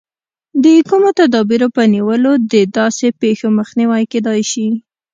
د 0.63 0.65
کومو 0.89 1.09
تدابیرو 1.19 1.67
په 1.75 1.83
نیولو 1.93 2.33
د 2.53 2.55
داسې 2.77 3.07
پېښو 3.21 3.47
مخنیوی 3.59 4.03
کېدای 4.11 4.41
شي. 4.51 4.67